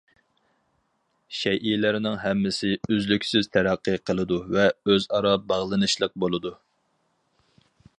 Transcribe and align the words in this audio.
شەيئىلەرنىڭ 1.39 2.17
ھەممىسى 2.23 2.73
ئۈزلۈكسىز 2.89 3.53
تەرەققىي 3.59 4.03
قىلىدۇ 4.11 4.43
ۋە 4.57 4.67
ئۆز 4.87 5.09
ئارا 5.19 5.39
باغلىنىشلىق 5.53 6.21
بولىدۇ. 6.27 6.59